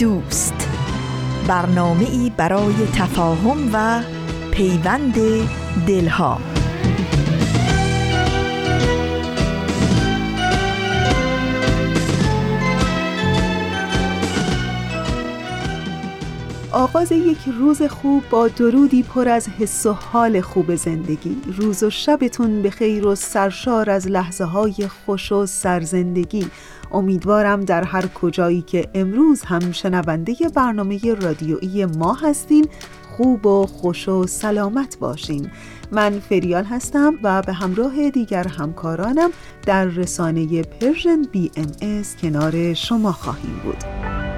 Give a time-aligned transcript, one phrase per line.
[0.00, 0.68] دوست.
[1.48, 4.02] برنامه ای برای تفاهم و
[4.50, 5.14] پیوند
[5.86, 6.40] دلها.
[16.72, 21.36] آغاز یک روز خوب با درودی پر از حس و حال خوب زندگی.
[21.46, 26.46] روز و شبتون به خیر و سرشار از لحظه های خوش و سرزندگی.
[26.92, 32.68] امیدوارم در هر کجایی که امروز هم شنونده برنامه رادیویی ما هستین
[33.16, 35.50] خوب و خوش و سلامت باشین.
[35.92, 39.30] من فریال هستم و به همراه دیگر همکارانم
[39.66, 44.29] در رسانه Persian BM کنار شما خواهیم بود.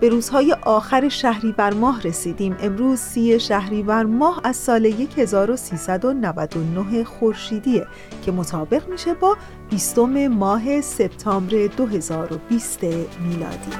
[0.00, 2.56] به روزهای آخر شهریور ماه رسیدیم.
[2.60, 7.86] امروز سی شهریور ماه از سال 1399 خورشیدیه
[8.24, 9.36] که مطابق میشه با
[9.70, 12.84] 20 ماه سپتامبر 2020
[13.28, 13.70] میلادی.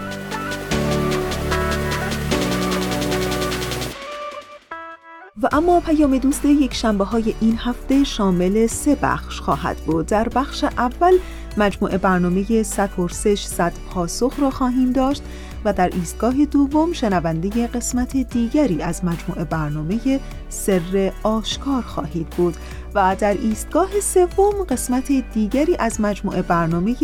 [5.42, 10.06] و اما پیام دوست یک شنبه های این هفته شامل سه بخش خواهد بود.
[10.06, 11.18] در بخش اول
[11.56, 15.22] مجموعه برنامه 100 پرسش 100 پاسخ را خواهیم داشت.
[15.64, 22.56] و در ایستگاه دوم شنونده قسمت دیگری از مجموعه برنامه سر آشکار خواهید بود
[22.94, 26.96] و در ایستگاه سوم قسمت دیگری از مجموعه برنامه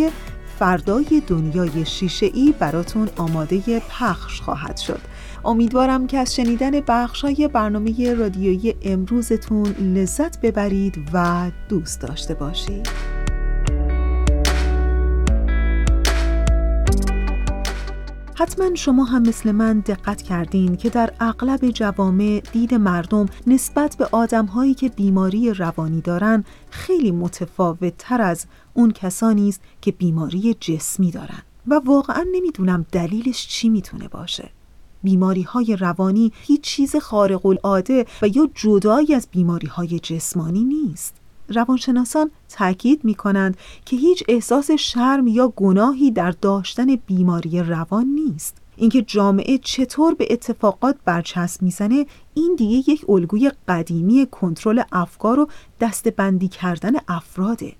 [0.58, 5.00] فردای دنیای شیشه ای براتون آماده پخش خواهد شد.
[5.44, 12.88] امیدوارم که از شنیدن بخش های برنامه رادیویی امروزتون لذت ببرید و دوست داشته باشید.
[18.36, 24.08] حتما شما هم مثل من دقت کردین که در اغلب جوامع دید مردم نسبت به
[24.12, 31.10] آدمهایی که بیماری روانی دارن خیلی متفاوت تر از اون کسانی است که بیماری جسمی
[31.10, 31.42] دارن.
[31.66, 34.50] و واقعا نمی‌دونم دلیلش چی می‌تونه باشه.
[35.02, 41.23] بیماری های روانی هیچ چیز خارق العاده و یا جدایی از بیماری های جسمانی نیست.
[41.48, 48.56] روانشناسان تاکید می کنند که هیچ احساس شرم یا گناهی در داشتن بیماری روان نیست.
[48.76, 55.48] اینکه جامعه چطور به اتفاقات برچسب می‌زنه این دیگه یک الگوی قدیمی کنترل افکار و
[55.80, 57.72] دستبندی کردن افراده.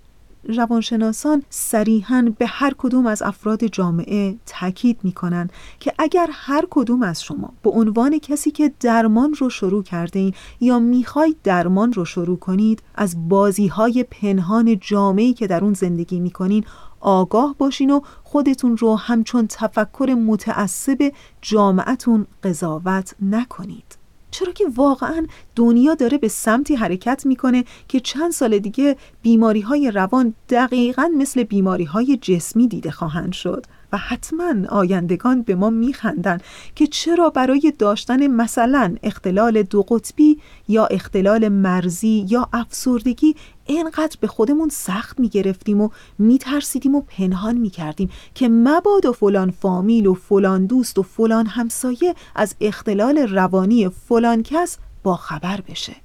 [0.49, 7.03] روانشناسان صریحا به هر کدوم از افراد جامعه تاکید می کنند که اگر هر کدوم
[7.03, 12.05] از شما به عنوان کسی که درمان رو شروع کرده این یا می‌خواید درمان رو
[12.05, 16.65] شروع کنید از بازی های پنهان جامعه که در اون زندگی می‌کنین
[17.01, 21.13] آگاه باشین و خودتون رو همچون تفکر متعصب
[21.43, 24.04] جامعتون قضاوت نکنید.
[24.35, 29.91] چرا که واقعا دنیا داره به سمتی حرکت می‌کنه که چند سال دیگه بیماری های
[29.91, 33.67] روان دقیقا مثل بیماری های جسمی دیده خواهند شد.
[33.95, 36.39] و حتما آیندگان به ما میخندن
[36.75, 40.39] که چرا برای داشتن مثلا اختلال دو قطبی
[40.69, 45.89] یا اختلال مرزی یا افسردگی اینقدر به خودمون سخت می‌گرفتیم و
[46.19, 52.15] میترسیدیم و پنهان می‌کردیم که مباد و فلان فامیل و فلان دوست و فلان همسایه
[52.35, 56.04] از اختلال روانی فلان کس با خبر بشه.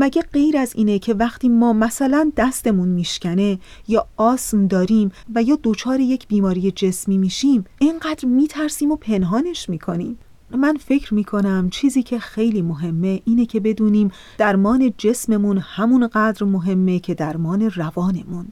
[0.00, 5.58] مگه غیر از اینه که وقتی ما مثلا دستمون میشکنه یا آسم داریم و یا
[5.62, 10.18] دچار یک بیماری جسمی میشیم اینقدر میترسیم و پنهانش می‌کنیم.
[10.50, 16.98] من فکر می‌کنم چیزی که خیلی مهمه اینه که بدونیم درمان جسممون همون قدر مهمه
[16.98, 18.46] که درمان روانمون.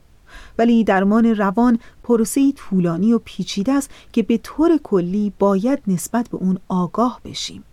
[0.58, 6.36] ولی درمان روان پروسه طولانی و پیچیده است که به طور کلی باید نسبت به
[6.36, 7.64] اون آگاه بشیم.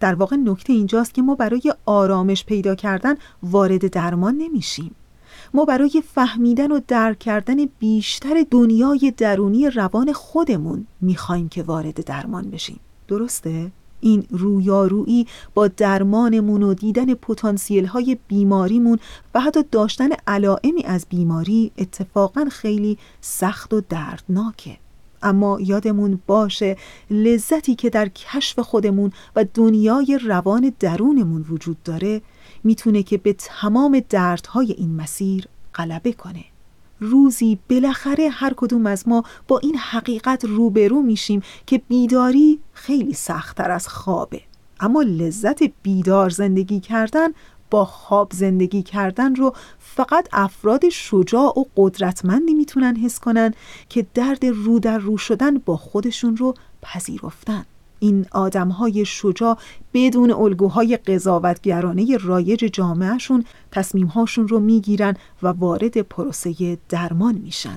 [0.00, 4.94] در واقع نکته اینجاست که ما برای آرامش پیدا کردن وارد درمان نمیشیم.
[5.54, 12.50] ما برای فهمیدن و درک کردن بیشتر دنیای درونی روان خودمون می‌خوایم که وارد درمان
[12.50, 12.80] بشیم.
[13.08, 18.98] درسته؟ این رویارویی با درمانمون و دیدن پتانسیل های بیماریمون
[19.34, 24.76] و حتی داشتن علائمی از بیماری اتفاقا خیلی سخت و دردناکه.
[25.22, 26.76] اما یادمون باشه
[27.10, 32.22] لذتی که در کشف خودمون و دنیای روان درونمون وجود داره
[32.64, 36.44] می‌تونه که به تمام دردهای این مسیر غلبه کنه.
[37.00, 43.70] روزی بالاخره هر کدوم از ما با این حقیقت روبرو میشیم که بیداری خیلی سختتر
[43.70, 44.40] از خوابه.
[44.80, 47.28] اما لذت بیدار زندگی کردن
[47.70, 53.54] با خواب زندگی کردن رو فقط افراد شجاع و قدرتمندی می‌تونن حس کنن
[53.88, 57.64] که درد رو در رو شدن با خودشون رو پذیرفتن.
[57.98, 59.58] این آدم های شجاع
[59.94, 67.76] بدون الگوهای قضاوتگرانه رایج جامعهشون تصمیمهاشون رو می‌گیرن و وارد پروسه درمان میشن.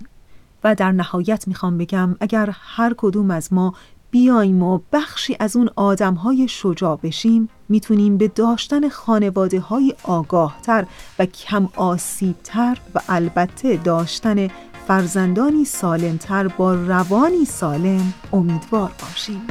[0.63, 3.73] و در نهایت می‌خوام بگم اگر هر کدوم از ما
[4.13, 10.59] بیایم و بخشی از اون آدم های شجاع بشیم می‌تونیم به داشتن خانواده های آگاه
[10.63, 10.85] تر
[11.19, 14.47] و کم آسیب تر و البته داشتن
[14.87, 19.47] فرزندانی سالمتر با روانی سالم امیدوار باشیم.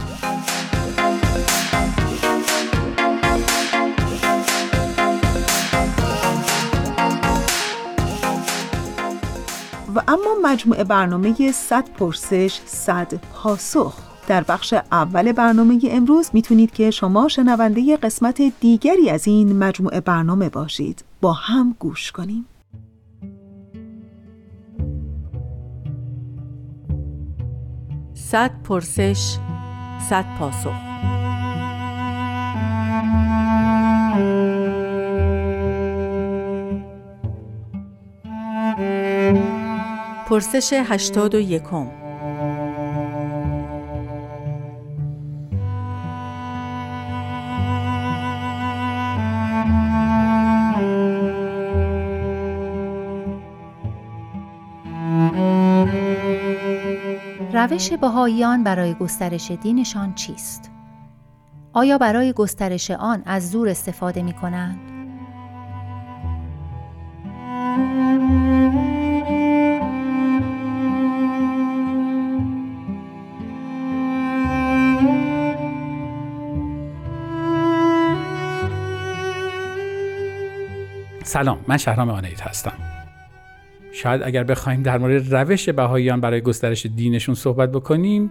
[9.95, 14.12] و اما مجموعه برنامه 100 پرسش 100 پاسخ.
[14.27, 20.49] در بخش اول برنامه امروز می‌تونید که شما شنونده قسمت دیگری از این مجموعه برنامه
[20.49, 21.05] باشید.
[21.21, 22.47] با هم گوش کنیم.
[28.15, 29.37] صد پرسش
[30.11, 30.73] صد پاسخ.
[40.27, 42.02] پرسش هشتاد و یکم.
[57.63, 60.71] روش بهاییان برای گسترش دینشان چیست؟
[61.73, 64.79] آیا برای گسترش آن از زور استفاده می کنند؟
[81.25, 82.92] سلام من شهرام آنیت هستم
[84.03, 88.31] شاید اگر بخوایم در مورد روش بهاییان برای گسترش دینشون صحبت بکنیم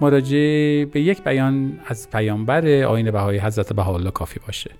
[0.00, 4.70] مراجعه به یک بیان از پیامبر آین بهایی حضرت بهاءالله کافی باشه.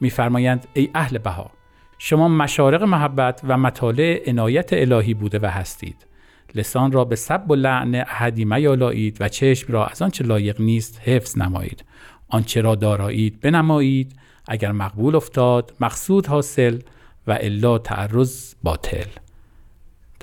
[0.00, 1.50] میفرمایند ای اهل بها
[1.98, 6.06] شما مشارق محبت و مطالع عنایت الهی بوده و هستید.
[6.54, 11.00] لسان را به سب و لعن احدی میالایید و چشم را از آنچه لایق نیست
[11.04, 11.84] حفظ نمایید.
[12.28, 14.16] آنچه را دارایید بنمایید.
[14.48, 16.78] اگر مقبول افتاد مقصود حاصل
[17.26, 19.23] و الا تعرض باطل.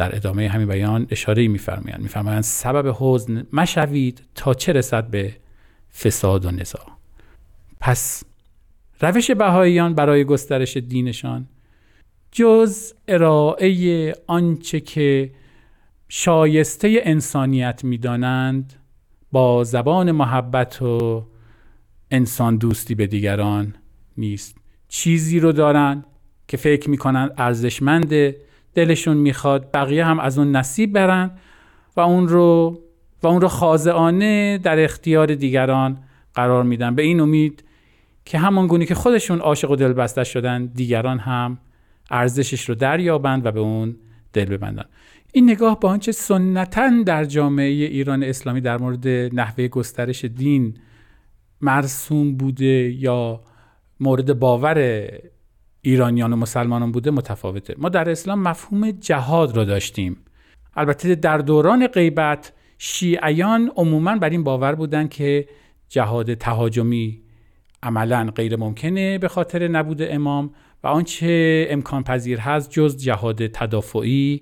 [0.01, 2.01] در ادامه همین بیان اشاره میفرمایند.
[2.01, 5.35] میفرمایند سبب حزن مشوید تا چه رسد به
[5.99, 6.85] فساد و نزاع؟
[7.79, 8.23] پس
[9.01, 11.47] روش بهاییان برای گسترش دینشان
[12.31, 15.31] جز ارائه آنچه که
[16.09, 18.73] شایسته انسانیت می‌دانند
[19.31, 21.25] با زبان محبت و
[22.11, 23.75] انسان دوستی به دیگران
[24.17, 24.57] نیست.
[24.87, 26.05] چیزی رو دارن
[26.47, 31.31] که فکر می‌کنند ارزشمنده دلشون می‌خواد بقیه هم از اون نصیب برن
[31.97, 32.79] و اون رو
[33.23, 35.97] و اون رو خاضعانه در اختیار دیگران
[36.35, 36.95] قرار میدن.
[36.95, 37.63] به این امید
[38.25, 41.57] که همان گونه که خودشون عاشق و دلبسته شدن دیگران هم
[42.11, 43.95] ارزشش رو دریابند و به اون
[44.33, 44.85] دل ببندن.
[45.33, 50.73] این نگاه با آنچه سنتا در جامعه ایران اسلامی در مورد نحوه گسترش دین
[51.61, 53.41] مرسوم بوده یا
[53.99, 55.07] مورد باور
[55.81, 57.75] ایرانیان و مسلمانان بوده متفاوته.
[57.77, 60.17] ما در اسلام مفهوم جهاد را داشتیم.
[60.75, 65.47] البته در دوران غیبت شیعیان عموما بر این باور بودند که
[65.89, 67.21] جهاد تهاجمی
[67.83, 70.51] عملا غیر ممکنه به خاطر نبود امام
[70.83, 74.41] و آنچه امکان پذیر هست جز جهاد تدافعی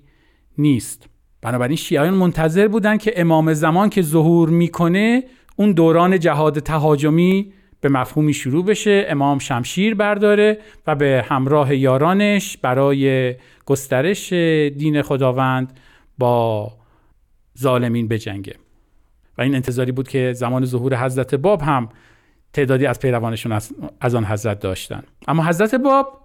[0.58, 1.08] نیست.
[1.42, 5.24] بنابراین شیعیان منتظر بودند که امام زمان که ظهور می‌کنه
[5.56, 9.06] اون دوران جهاد تهاجمی به مفهومی شروع بشه.
[9.08, 13.34] امام شمشیر برداره و به همراه یارانش برای
[13.66, 15.80] گسترش دین خداوند
[16.18, 16.72] با
[17.58, 18.54] ظالمین بجنگه.
[19.38, 21.88] و این انتظاری بود که زمان ظهور حضرت باب هم
[22.52, 23.52] تعدادی از پیروانشون
[24.00, 25.02] از آن حضرت داشتن.
[25.28, 26.20] اما حضرت باب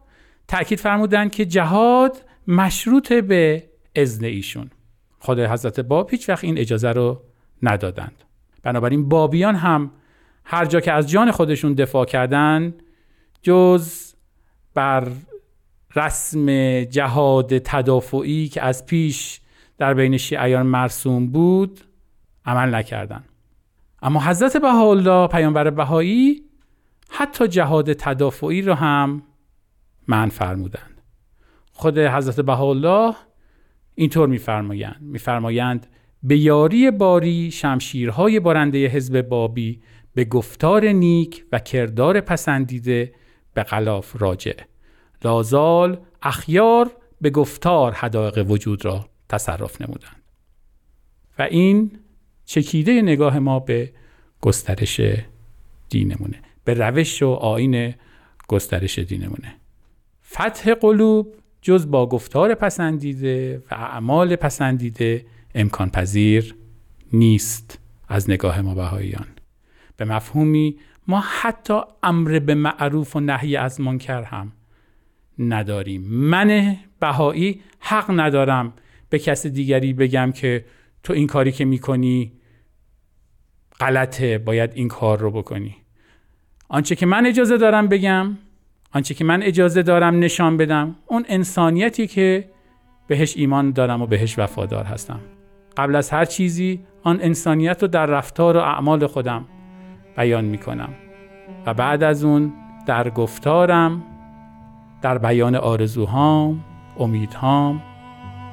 [0.47, 3.63] تأکید فرمودند که جهاد مشروط به
[3.95, 4.69] اذن ایشون.
[5.19, 7.21] خود حضرت باب هیچ وقت این اجازه رو
[7.63, 8.23] ندادند.
[8.63, 9.91] بنابراین بابیان هم
[10.45, 12.73] هر جا که از جان خودشون دفاع کردن
[13.41, 14.13] جز
[14.73, 15.11] بر
[15.95, 19.41] رسم جهاد تدافعی که از پیش
[19.77, 21.79] در بین شیعیان مرسوم بود
[22.45, 23.23] عمل نکردن.
[24.01, 26.41] اما حضرت بهاءالله پیامبر بهایی
[27.09, 29.21] حتی جهاد تدافعی را هم
[30.07, 31.01] من فرمودند.
[31.71, 33.15] خود حضرت بهاءالله
[33.95, 34.97] اینطور میفرمایند.
[35.01, 35.87] میفرمایند
[36.23, 39.81] به یاری باری شمشیرهای بارنده حزب بابی
[40.15, 43.13] به گفتار نیک و کردار پسندیده
[43.53, 44.53] به غلاف راجع.
[45.23, 46.91] لازال اخیار
[47.21, 50.23] به گفتار حدایق وجود را تصرف نمودند.
[51.39, 51.91] و این
[52.45, 53.93] چکیده نگاه ما به
[54.41, 55.01] گسترش
[55.89, 57.93] دینمونه به روش و آین
[58.47, 59.55] گسترش دینمونه.
[60.31, 66.55] فتح قلوب جز با گفتار پسندیده و اعمال پسندیده امکان پذیر
[67.13, 69.27] نیست از نگاه ما بهاییان.
[69.97, 74.51] به مفهومی ما حتی امر به معروف و نهی از منکر هم
[75.39, 76.01] نداریم.
[76.01, 78.73] من بهایی حق ندارم
[79.09, 80.65] به کس دیگری بگم که
[81.03, 82.31] تو این کاری که می‌کنی
[83.79, 85.75] غلطه باید این کار رو بکنی.
[86.69, 88.37] آنچه که من اجازه دارم بگم
[88.91, 92.49] آنچه که من اجازه دارم نشان بدم اون انسانیتی که
[93.07, 95.19] بهش ایمان دارم و بهش وفادار هستم.
[95.77, 99.45] قبل از هر چیزی آن انسانیت رو در رفتار و اعمال خودم
[100.17, 100.89] بیان می کنم
[101.65, 102.53] و بعد از اون
[102.85, 104.03] در گفتارم
[105.01, 106.63] در بیان آرزوهام
[106.99, 107.81] امیدهام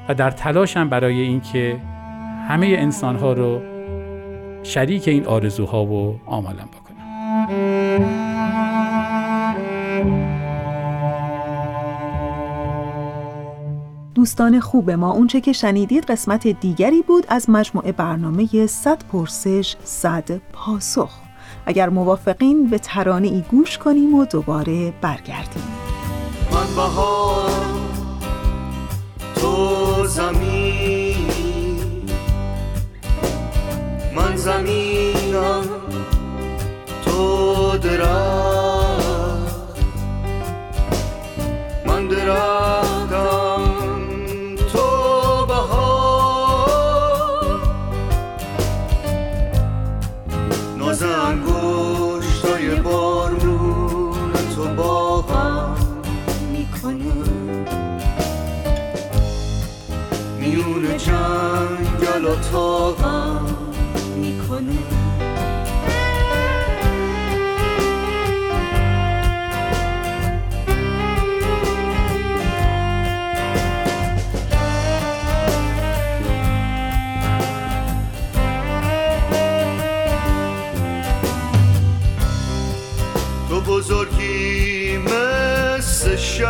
[0.09, 1.79] و در تلاشم برای اینکه
[2.47, 3.61] همه انسانها رو
[4.63, 6.83] شریک این آرزوها و آمالم بکنم.
[14.15, 20.41] دوستان خوب ما اونچه که شنیدید قسمت دیگری بود از مجموعه برنامه 100 پرسش 100
[20.53, 21.22] پاسخ.
[21.65, 25.63] اگر موافقین به ترانه ای گوش کنیم و دوباره برگردیم.
[26.51, 26.75] من
[83.67, 86.43] بزرگی مثل شب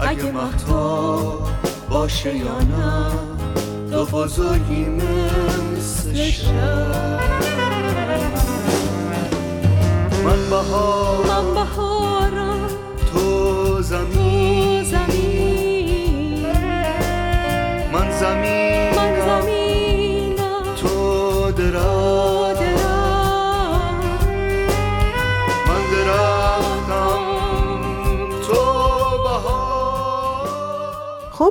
[0.00, 1.38] اگه محتا
[1.90, 3.10] باشه یا نه
[3.90, 7.20] تو بزرگی مثل شب
[10.24, 11.87] من بهار من بهارم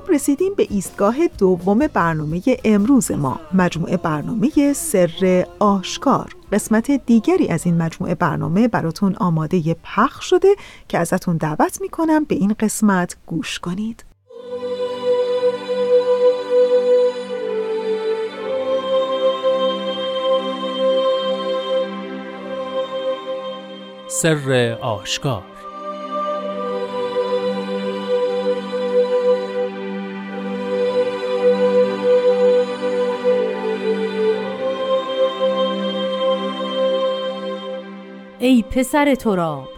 [0.09, 6.35] رسیدیم به ایستگاه دوم برنامه امروز ما مجموعه برنامه سر آشکار.
[6.51, 10.55] قسمت دیگری از این مجموعه برنامه براتون آماده پخش شده
[10.87, 14.03] که ازتون دعوت می‌کنم به این قسمت گوش کنید.
[24.09, 25.56] سر آشکار
[38.39, 39.69] ای پسر تراب.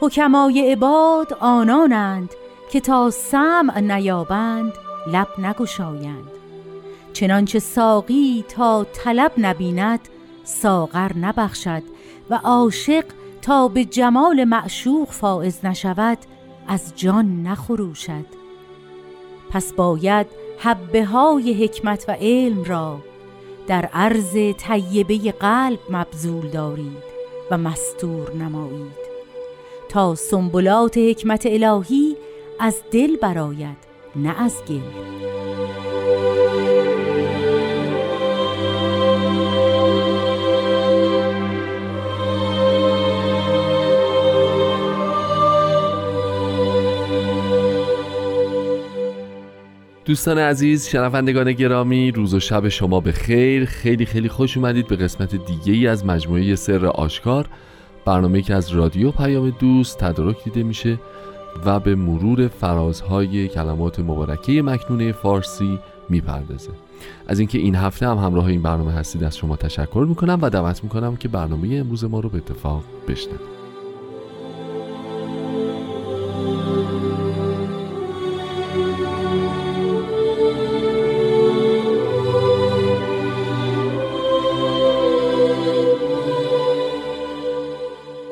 [0.00, 2.34] حکمای عباد آنانند
[2.70, 4.72] که تا سمع نیابند
[5.12, 6.30] لب نگشایند.
[7.12, 10.00] چنانچه ساقی تا طلب نبیند
[10.44, 11.82] ساغر نبخشد
[12.30, 13.04] و عاشق
[13.42, 16.18] تا به جمال معشوق فائز نشود
[16.68, 18.26] از جان نخروشد.
[19.50, 20.26] پس باید
[20.58, 22.98] حبه های حکمت و علم را
[23.66, 27.15] در عرض طیبه قلب مبذول دارید.
[27.50, 29.06] و مستور نمایید
[29.88, 32.16] تا سنبلات حکمت الهی
[32.60, 33.76] از دل براید
[34.16, 34.80] نه از گل.
[50.06, 54.96] دوستان عزیز شنوندگان گرامی روز و شب شما به خیر خیلی خیلی خوش اومدید به
[54.96, 57.48] قسمت دیگه ای از مجموعه سر آشکار.
[58.04, 60.98] برنامه که از رادیو پیام دوست تدارک دیده میشه
[61.64, 66.70] و به مرور فرازهای کلمات مبارکه مکنونه فارسی می‌پردازه.
[67.28, 70.84] از اینکه این هفته هم همراه این برنامه هستید از شما تشکر می‌کنم و دعوت
[70.84, 73.65] می‌کنم که برنامه امروز ما رو به اتفاق بشنوید.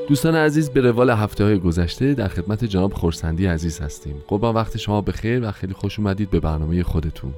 [0.09, 4.17] دوستان عزیز به روال هفته های گذشته در خدمت جناب خورسندی عزیز هستیم.
[4.29, 7.33] قربان وقت شما بخیر و خیلی خوش اومدید به برنامه خودتون.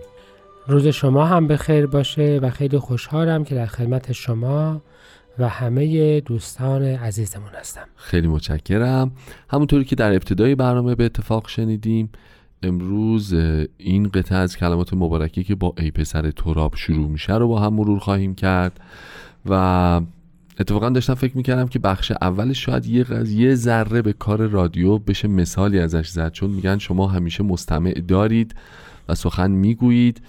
[0.67, 4.83] روز شما هم به خیر باشه و خیلی خوشحالم که در خدمت شما
[5.39, 7.87] و همه دوستان عزیزمون هستم.
[7.97, 9.13] خیلی متشکرم.
[9.51, 12.11] همونطوری که در ابتدای برنامه به اتفاق شنیدیم
[12.63, 13.33] امروز
[13.79, 17.75] این قطعه از کلمات مبارکی که با ای پسر تراب شروع میشه رو با هم
[17.75, 18.81] مرور خواهیم کرد
[19.47, 20.01] و
[20.61, 24.99] اتفاقا داشتم فکر می‌کردم که بخش اولش شاید یه, غز- یه ذره به کار رادیو
[24.99, 26.33] بشه مثالی ازش زد.
[26.33, 28.55] چون میگن شما همیشه مستمع دارید
[29.09, 30.23] و سخن می‌گویید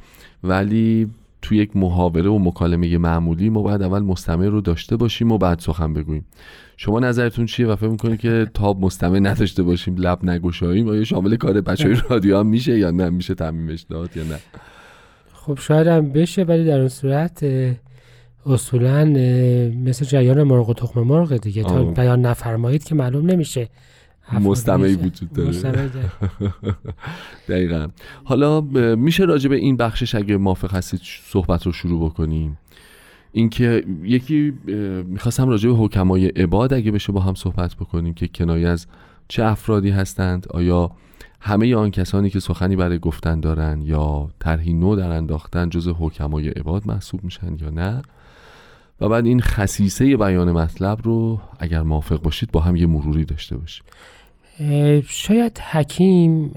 [0.44, 1.10] ولی
[1.42, 5.60] تو یک محاوره و مکالمه معمولی ما باید اول مستمع رو داشته باشیم و بعد
[5.60, 6.26] سخن بگوییم.
[6.78, 11.36] شما نظرتون چیه و فکر می‌کنید که تا مستمع نداشته باشیم لب نگشاییم آیا شامل
[11.36, 14.40] کار بچه رادیو هم میشه یا نه؟ میشه تعمیمش داد یا نه؟
[15.34, 17.44] خب شاید هم بشه ولی در اون صورت
[18.48, 19.06] اصولا
[19.86, 21.84] مثل جریان مرغ و تخم مرغ دیگه تا.
[21.84, 23.70] بیان نفرمایید که معلوم نمیشه
[24.34, 24.96] مستمعی.
[24.96, 25.80] وجود داره.
[27.50, 27.88] دقیقا
[28.24, 28.62] حالا
[28.96, 32.58] میشه راجع به این بخشش اگه موافق هستید صحبت رو شروع بکنیم
[33.32, 34.54] اینکه یکی
[35.06, 38.88] می‌خواستم راجع به حکمای عباد اگه بشه با هم صحبت بکنیم که کنایه از
[39.27, 40.92] چه افرادی هستند آیا
[41.39, 46.50] همه آن کسانی که سخنی برای گفتن دارن یا طرحی نو در انداختن جز حکمای
[46.50, 48.01] عباد محسوب میشن یا نه
[49.01, 53.58] و بعد این خصیصه بیان مطلب رو اگر موافق باشید با هم یه مروری داشته
[53.58, 53.84] باشیم.
[55.08, 56.52] شاید حکیم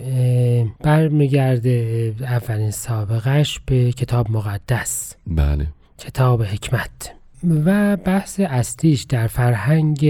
[0.81, 5.15] برمیگرده اولین سابقش به کتاب مقدس.
[5.27, 5.67] بله.
[5.99, 7.15] کتاب حکمت.
[7.65, 10.07] و بحث اصلیش در فرهنگ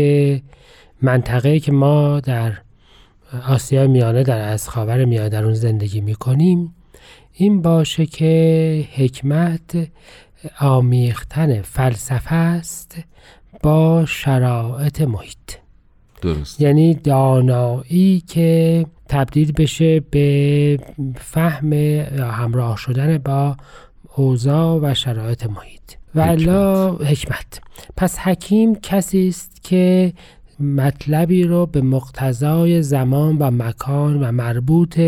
[1.03, 2.53] منطقه که ما در
[3.49, 6.75] آسیا میانه در از خاور میانه در اون زندگی می‌کنیم
[7.33, 9.89] این باشه که حکمت
[10.61, 12.99] آمیختن فلسفه است
[13.63, 15.37] با شرایط محیط.
[16.23, 16.61] درست.
[16.61, 20.79] یعنی دانایی که تبدیل بشه به
[21.17, 23.57] فهم یا همراه شدن با
[24.17, 25.81] اوضاع و شرایط محیط.
[26.15, 27.61] و الا حکمت.
[27.97, 30.13] پس حکیم کسی است که
[30.61, 35.01] مطلبی رو به مقتضای زمان و مکان و مربوط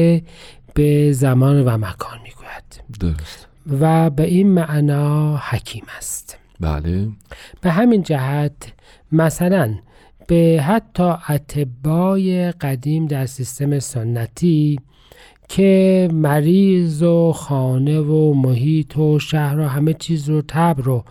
[0.74, 2.82] به زمان و مکان می‌گوید.
[3.00, 3.48] درست.
[3.80, 6.38] و به این معنا حکیم است.
[6.60, 7.08] بله.
[7.60, 8.72] به همین جهت
[9.12, 9.74] مثلا
[10.26, 14.78] به حتی اتبای قدیم در سیستم سنتی
[15.48, 21.04] که مریض و خانه و محیط و شهر و همه چیز رو تب رو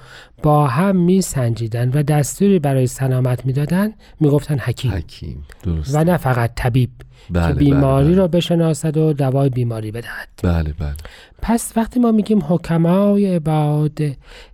[0.43, 4.91] با هم می سنجیدن و دستوری برای سلامت می‌دادن می‌گفتن حکیم.
[4.91, 5.45] حکیم.
[5.63, 6.89] درست و نه فقط طبیب
[7.29, 10.27] بله که بیماری رو بشناسد و دوای بیماری بدهد.
[10.43, 10.93] بله بله.
[11.41, 13.99] پس وقتی ما میگیم حکمای عباد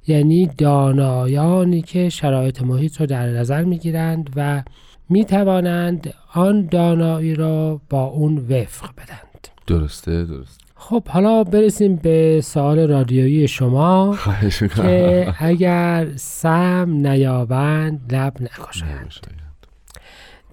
[0.07, 4.63] یعنی دانایانی که شرایط محیط رو در نظر می‌گیرند و
[5.09, 12.79] می‌توانند آن دانایی را با اون وفق بدند درسته درست خب حالا برسیم به سوال
[12.79, 19.11] رادیویی شما خواهش که اگر سم نیابند لب نکشند.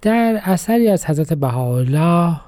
[0.02, 2.40] در اثری از حضرت بهاءالله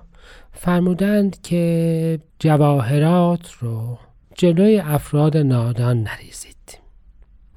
[0.52, 3.98] فرمودند که جواهرات رو
[4.34, 6.78] جلوی افراد نادان نریزید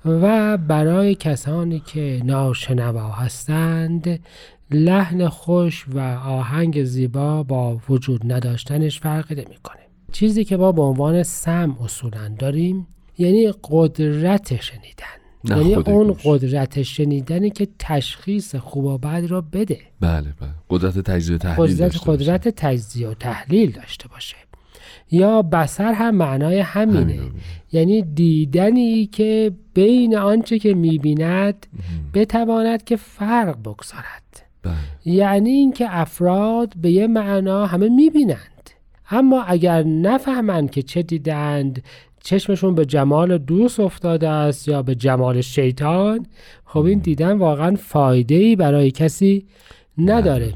[0.05, 4.19] و برای کسانی که ناشنوا هستند
[4.71, 9.88] لحن خوش و آهنگ زیبا با وجود نداشتنش فرقی نمی‌کنه.
[10.11, 15.19] چیزی که ما به عنوان سم اصولا داریم یعنی قدرت شنیدن.
[15.43, 16.21] یعنی اون گوش.
[16.23, 19.79] قدرت شنیدنی که تشخیص خوب و بد را بده.
[19.99, 20.49] بله بله.
[20.69, 22.23] قدرت تجزیه و تحلیل قدرت داشته باشه.
[22.23, 24.35] قدرت تجزیه و تحلیل داشته باشه.
[25.11, 26.99] یا بصر هم معنای همینه.
[26.99, 27.35] همین رو میگم.
[27.71, 31.67] یعنی دیدنی که بین آنچه که می‌بیند
[32.13, 34.45] بتواند که فرق بگذارد.
[34.63, 34.75] بله.
[35.05, 38.58] یعنی اینکه افراد به یه معنا همه می‌بینند.
[39.09, 41.83] اما اگر نفهمند که چه دیدند
[42.23, 46.25] چشمشون به جمال دوست افتاده است یا به جمال شیطان
[46.65, 49.45] خب این دیدن واقعا فایده ای برای کسی
[49.97, 50.53] نداره.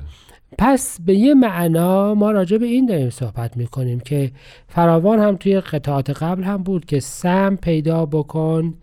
[0.57, 4.31] پس به یه معنا ما راجع به این داریم صحبت می‌کنیم که
[4.67, 8.73] فراوان هم توی قطعات قبل هم بود که سم پیدا بکن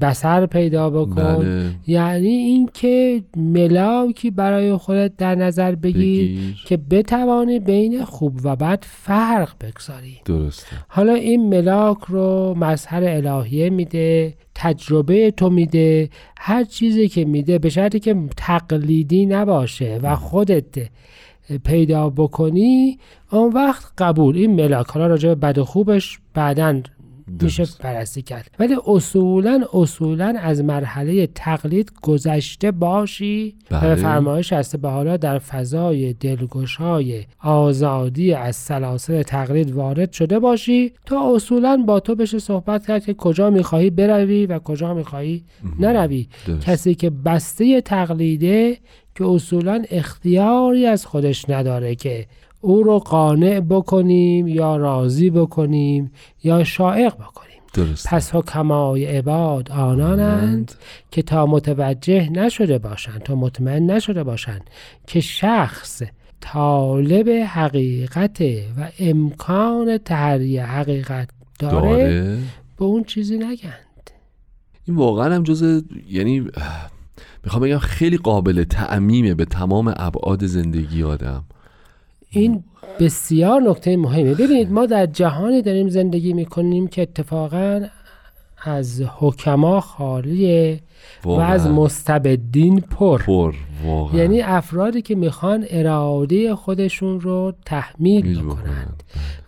[0.00, 1.36] بسر پیدا بکن.
[1.36, 1.70] بله.
[1.86, 6.56] یعنی اینکه ملاکی برای خودت در نظر بگیر, بگیر.
[6.66, 10.16] که بتوانی بین خوب و بد فرق بگذاری.
[10.24, 10.76] درسته.
[10.88, 17.68] حالا این ملاک رو مظهر الهیه میده تجربه تو میده هر چیزی که میده به
[17.68, 20.64] شرطی که تقلیدی نباشه و خودت
[21.64, 22.98] پیدا بکنی
[23.32, 24.36] اون وقت قبول.
[24.36, 26.80] این ملاک حالا راجع به بد و خوبش بعدا
[27.42, 27.64] میشه.
[27.80, 33.94] بررسی کرد ولی اصولا اصولا از مرحله تقلید گذشته باشی و به بله.
[33.94, 41.34] فرمایش هست به حالا در فضای دلگشای آزادی از سلاسل تقلید وارد شده باشی تا
[41.34, 45.44] اصولا با تو بشه صحبت کرد که کجا می‌خواهی بروی و کجا می‌خواهی
[45.80, 46.66] نروی درست.
[46.66, 48.78] کسی که بسته تقلیده
[49.14, 52.26] که اصولا اختیاری از خودش نداره که
[52.60, 56.12] او رو قانع بکنیم یا راضی بکنیم
[56.44, 57.50] یا شائق بکنیم.
[57.74, 60.72] درست پس حکمای عباد آنانند
[61.10, 64.62] که تا متوجه نشده باشند تا مطمئن نشده باشند
[65.06, 66.02] که شخص
[66.40, 68.40] طالب حقیقت
[68.78, 72.38] و امکان تحری حقیقت داره, داره.
[72.78, 74.10] به اون چیزی نگند.
[74.88, 76.40] این واقعا هم جز یعنی
[77.44, 81.44] می‌خوام بگم خیلی قابل تعمیمه به تمام ابعاد زندگی آدم.
[82.30, 82.64] این
[83.00, 84.34] بسیار نکته مهمه.
[84.34, 87.86] ببینید ما در جهانی داریم زندگی می‌کنیم که اتفاقا
[88.64, 90.80] از حکما خالیه
[91.24, 91.46] و واقعا.
[91.46, 93.22] از مستبدین پر.
[93.22, 94.18] پر واقعا.
[94.18, 98.56] یعنی افرادی که می‌خوان اراده خودشون رو تحمیل میل بکنند.
[98.58, 98.94] بکنن.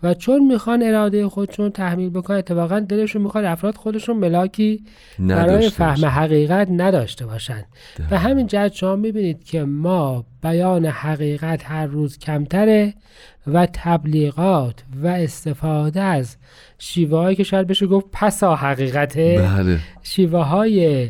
[0.03, 4.83] و چون می‌خوان اراده خودشون رو تحمیل بکنن اتفاقا دلشون می‌خواد افراد خودشون ملاکی
[5.19, 6.05] برای فهم.
[6.05, 7.65] حقیقت نداشته باشند
[8.11, 12.93] و همین جهت شما می‌بینید که ما بیان حقیقت هر روز کمتره
[13.47, 16.37] و تبلیغات و استفاده از
[16.79, 19.49] شیوه هایی که شاید بشه گفت پسا حقیقته.
[19.57, 19.79] بله.
[20.03, 21.09] شیوه های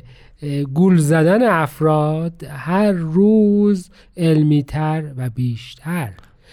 [0.74, 6.10] گول زدن افراد هر روز علمیتر و بیشتر.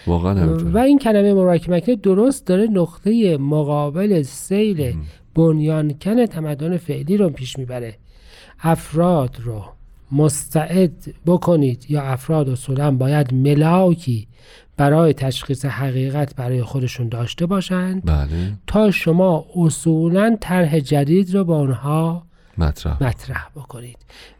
[0.07, 0.77] واقعا و.
[0.77, 4.93] این کلمه مبارک مکنه درست داره نقطه مقابل سیل
[5.35, 7.95] بنیانکن تمدن فعلی رو پیش می‌بره.
[8.59, 9.63] افراد رو
[10.11, 14.27] مستعد بکنید یا افراد اصولا باید ملاکی
[14.77, 18.27] برای تشخیص حقیقت برای خودشون داشته باشند بله.
[18.67, 22.23] تا شما اصولا طرح جدید رو با آنها
[22.57, 23.03] مطرح.
[23.03, 23.97] مطرح بکنید.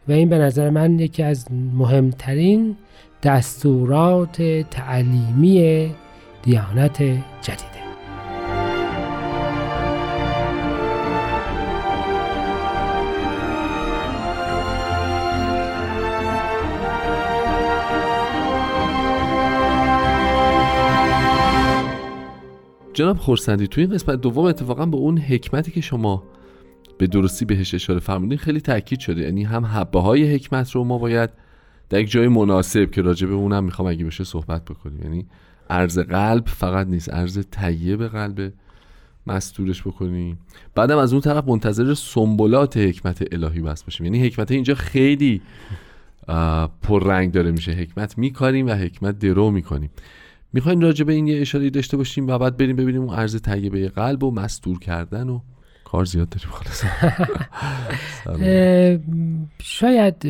[0.08, 2.76] و این به نظر من یکی از مهمترین
[3.22, 5.90] دستورات تعلیمی
[6.42, 7.02] دیانت
[7.42, 7.82] جدیده.
[22.94, 26.22] جناب خورسندی توی این قسمت دوم اتفاقا به اون حکمتی که شما
[26.98, 29.20] به درستی بهش اشاره فرمودین خیلی تاکید شده.
[29.20, 31.30] یعنی هم حبه های حکمت رو ما باید
[31.88, 35.02] در یک جای مناسب که راجع به اونم می‌خوام اگه بشه صحبت بکنیم.
[35.02, 35.26] یعنی
[35.70, 38.52] ارز قلب فقط نیست ارز طیب قلب
[39.26, 40.38] مستورش بکنیم
[40.74, 45.42] بعدم از اون طرف منتظر سنبولات حکمت الهی بس باشیم یعنی حکمت اینجا خیلی
[46.82, 47.72] پررنگ داره میشه.
[47.72, 49.90] حکمت میکاریم و حکمت درو می‌کنیم.
[50.52, 53.88] می‌خوایم راجع به این یه اشاره داشته باشیم و بعد بریم ببینیم اون ارز طیبه
[53.88, 55.40] قلب و مستور کردن و
[55.92, 56.84] کار زیاد داریم خلاص
[59.78, 60.24] شاید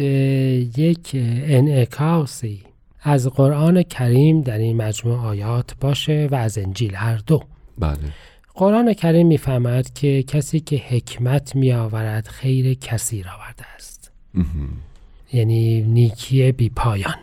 [0.78, 2.62] یک انعکاسی
[3.02, 7.42] از قرآن کریم در این مجموع آیات باشه و از انجیل هر دو.
[7.78, 7.98] بله.
[8.54, 14.12] قرآن کریم می‌فهمد که کسی که حکمت میآورد خیر کثیر آورده است.
[15.32, 17.14] یعنی نیکی بی پایان.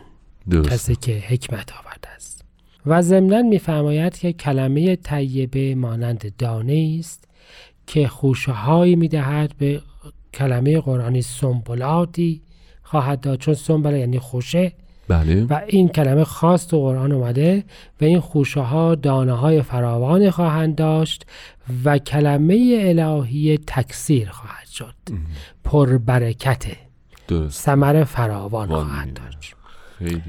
[0.50, 2.44] درست کسی که حکمت آورده است.
[2.86, 7.29] و ضمنا میفرماید که کلمه طیبه مانند دانه است
[7.90, 9.82] که خوشه هایی می‌دهد به
[10.34, 12.42] کلمه قرآنی سنبلاتی
[12.82, 14.72] خواهد داد چون سنبله یعنی خوشه.
[15.08, 15.44] بله.
[15.44, 17.64] و این کلمه خاص تو قرآن اومده
[18.00, 21.26] و این خوشه ها دانه های فراوان خواهند داشت
[21.84, 24.94] و کلمه الهی تکثیر خواهد شد.
[25.64, 26.76] پربرکته
[27.28, 27.62] درست.
[27.62, 29.14] ثمر فراوان وان خواهد.
[29.14, 29.54] داشت.
[29.98, 30.22] خیلی.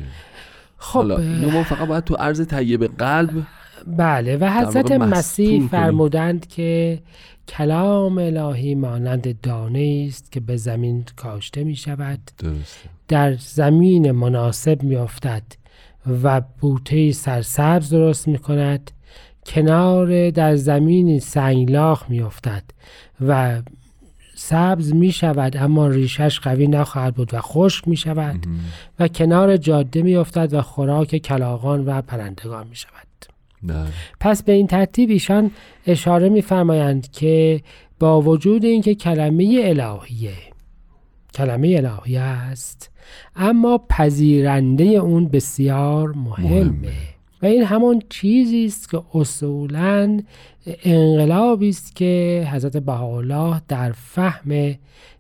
[0.78, 3.44] خب حالا اینو ما فقط باید تو ارز طیب قلب
[3.88, 5.68] بله و حضرت مسیح.
[5.68, 7.00] فرمودند که
[7.48, 12.90] کلام الهی مانند دانه است که به زمین کاشته می شود درسته.
[13.08, 15.44] در زمین مناسب می افتد
[16.24, 18.92] و بوته سرسبز درست می کند
[19.46, 22.64] کنار در زمین سنگلاخ می افتد
[23.28, 23.62] و
[24.36, 28.46] سبز می شود اما ریشش قوی نخواهد بود و خشک می شود
[29.00, 33.11] و کنار جاده می افتد و خوراک کلاغان و پرندگان می شود
[33.64, 33.86] بله.
[34.20, 35.52] پس به این ترتیب ایشان
[35.88, 37.62] اشاره می‌فرمایند که
[38.00, 40.34] با وجود اینکه کلمه الهیه
[41.34, 42.92] کلمه الهی است
[43.36, 46.92] اما پذیرنده اون بسیار مهمه, مهمه.
[47.42, 50.22] و این همون چیزی است که اصولا
[50.84, 54.76] انقلابی است که حضرت بهاءالله در فهم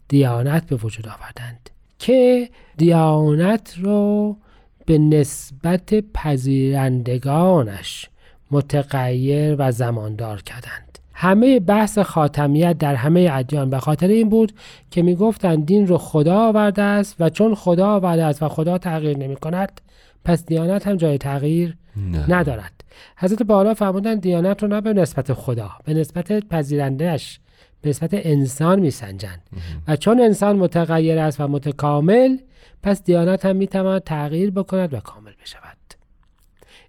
[0.07, 4.37] دیانت به وجود آوردند که دیانت رو
[4.85, 8.09] به نسبت پذیرندگانش
[8.51, 10.99] متغیر و زماندار کردند.
[11.13, 14.53] همه بحث خاتمیت در همه ادیان به خاطر این بود
[14.91, 19.17] که می‌گفتند دین رو خدا آورده است و چون خدا آورده است و خدا تغییر
[19.17, 19.81] نمی کند
[20.25, 22.33] پس دیانت هم جای تغییر نه.
[22.33, 22.71] ندارد.
[23.17, 27.39] حضرت بالا فرمودن دیانت رو نه به نسبت خدا به نسبت پذیرندهش
[27.81, 29.41] به نسبت انسان میسنجند.
[29.87, 32.37] و چون انسان متغیر است و متکامل
[32.83, 35.30] پس دیانت هم می‌تواند تغییر بکند و کامل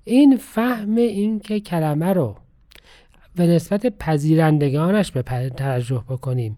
[0.05, 2.37] این فهم این که کلمه رو
[3.37, 5.23] به نسبت پذیرندگانش به
[5.57, 6.57] توجه بکنیم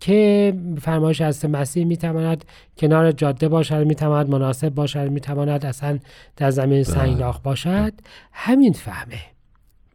[0.00, 2.44] که فرمایش از مسیح می‌تواند
[2.78, 5.98] کنار جاده باشد می‌تواند مناسب باشد می‌تواند اصلا
[6.36, 7.92] در زمین سنگلاخ باشد.
[8.32, 9.20] همین فهمه.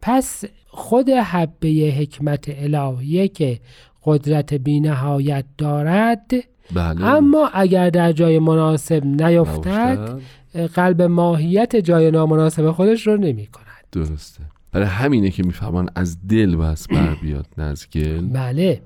[0.01, 3.59] پس خود حبه حکمت الهیه که
[4.03, 6.31] قدرت بینهایت دارد
[6.73, 7.05] بله.
[7.05, 10.19] اما اگر در جای مناسب نیفتد.
[10.65, 14.43] قلب ماهیت جای نامناسب خودش رو نمی کند درسته.
[14.71, 18.27] برای همینه که میفهمان از دل بس بر بیاد نه از گل.
[18.27, 18.81] بله.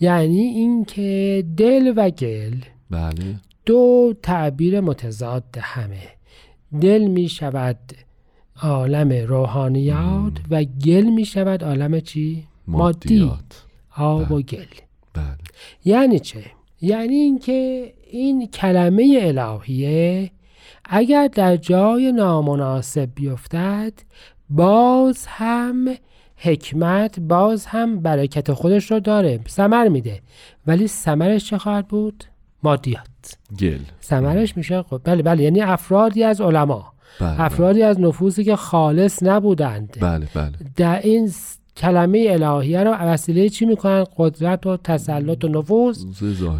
[0.00, 2.54] یعنی اینکه دل و گل
[2.90, 3.40] بله.
[3.66, 6.02] دو تعبیر متضاد همه.
[6.80, 7.78] دل می شود
[8.62, 13.18] عالم روحانیات و گل می شود عالم چی؟ مادی.
[13.18, 13.64] مادیات.
[13.96, 14.64] آب و گل.
[15.14, 15.36] بله.
[15.84, 16.44] یعنی چه؟
[16.80, 20.30] یعنی اینکه این کلمه الهیه
[20.88, 23.92] اگر در جای نامناسب بیفتد
[24.50, 25.88] باز هم
[26.36, 29.40] حکمت باز هم برکت خودش رو داره.
[29.48, 30.20] ثمر میده.
[30.66, 32.24] ولی ثمرش چه خواهد بود؟
[32.62, 33.38] مادیات.
[33.60, 33.78] گل.
[34.02, 35.42] ثمرش میشه خب بله بله.
[35.42, 36.92] یعنی افرادی از علما.
[37.20, 39.96] بله افرادی از نفوسی که خالص نبودند.
[40.00, 40.52] بله بله.
[40.76, 41.30] در این
[41.76, 46.04] کلمه الهیه رو وسیله چی می‌کنن؟ قدرت و تسلط و نفوذ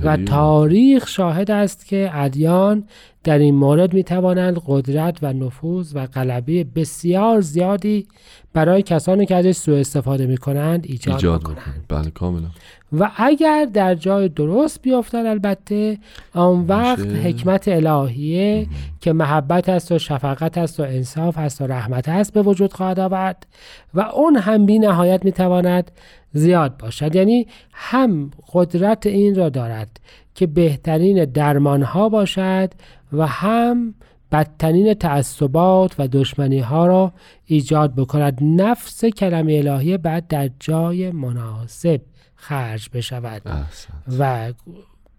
[0.02, 2.84] و تاریخ شاهد است که ادیان
[3.26, 8.06] در این مورد می توانند قدرت و نفوذ و غلبه بسیار زیادی
[8.52, 12.46] برای کسانی که ازش سوء استفاده می کنند ایجاد, ایجاد کنند بله کاملا.
[12.92, 15.98] و اگر در جای درست بیفتد البته
[16.34, 17.22] آن وقت میشه.
[17.22, 18.66] حکمت الهیه
[19.00, 23.00] که محبت است و شفقت است و انصاف است و رحمت است به وجود خواهد
[23.00, 23.46] آورد
[23.94, 25.90] و اون هم بی نهایت می تواند
[26.32, 30.00] زیاد باشد یعنی هم قدرت این را دارد
[30.34, 32.70] که بهترین درمان ها باشد
[33.12, 33.94] و هم
[34.32, 37.12] بدترین تعصبات و دشمنی ها را
[37.44, 42.00] ایجاد بکند نفس کلمه الهیه بعد در جای مناسب
[42.34, 44.52] خرج بشود احسن و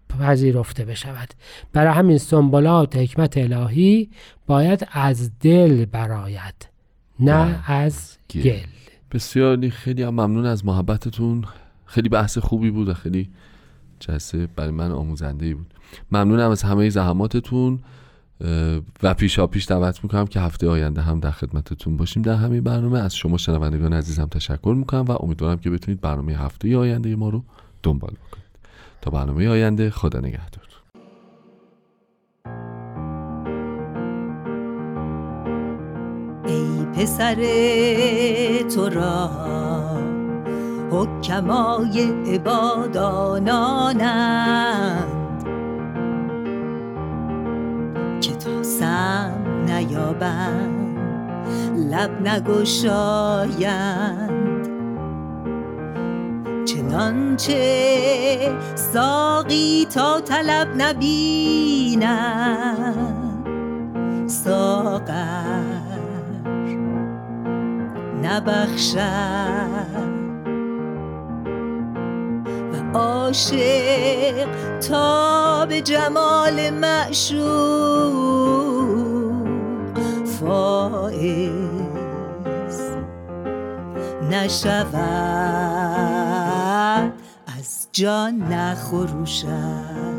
[0.08, 1.28] پذیرفته بشود
[1.72, 4.10] برای همین سنبلات حکمت الهی
[4.46, 6.68] باید از دل براید
[7.20, 7.70] نه.
[7.70, 8.77] از گل.
[9.12, 11.44] بسیار خیلی هم ممنون از محبتتون.
[11.86, 13.30] خیلی بحث خوبی بود و خیلی
[14.00, 15.74] جلسه برای من آموزنده ای بود.
[16.12, 17.78] ممنونم از همه زحماتتون.
[19.02, 22.22] و پیشا پیش دعوت می‌کنم که هفته آینده هم در خدمتتون باشیم.
[22.22, 26.76] در همین برنامه از شما شنوندگان عزیزم تشکر می‌کنم و امیدوارم که بتونید برنامه هفته
[26.76, 27.44] آینده ما رو
[27.82, 28.46] دنبال بکنید.
[29.00, 30.67] تا برنامه آینده خدا نگهدار.
[36.94, 37.34] پسر
[38.74, 39.30] تو را.
[40.90, 43.04] حکمای عبادانانند
[48.20, 49.32] که تا سم
[49.66, 50.98] نیابند
[51.90, 54.08] لب نگشایند.
[56.64, 62.08] چنانچه ساقی تا طلب نبیند
[64.26, 65.77] ساغر
[68.28, 68.98] نبخشد
[72.72, 74.48] و عاشق
[74.88, 77.38] تا به جمال معشوق
[80.40, 81.58] فائز
[84.30, 84.92] نشود
[87.58, 90.17] از جان نخروشد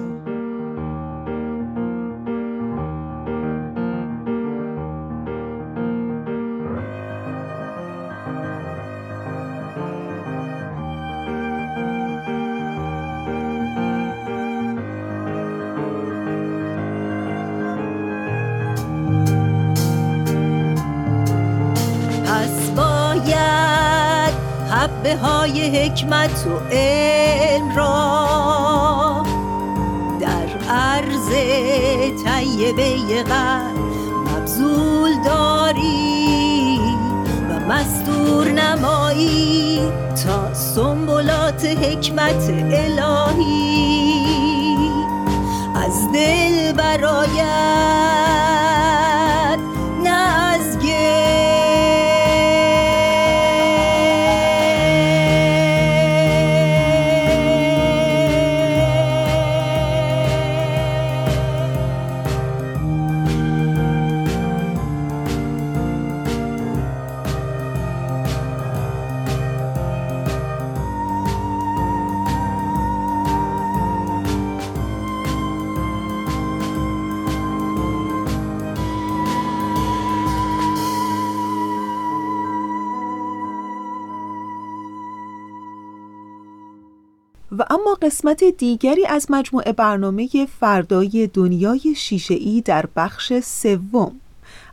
[25.00, 29.24] حبه های حکمت و علم را.
[30.20, 31.30] در عرض
[32.24, 33.80] طیبه قلب
[34.28, 36.80] مبذول داری
[37.50, 39.82] و مستور نمایی
[40.26, 43.70] تا سنبولات حکمت الهی
[45.76, 48.19] از دل برایت
[88.30, 94.12] قسمت دیگری از مجموعه برنامه فردای دنیای شیشه‌ای در بخش سوم.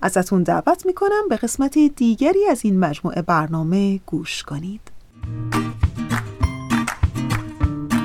[0.02, 4.80] ازتون دعوت می‌کنم به قسمت دیگری از این مجموعه برنامه گوش کنید.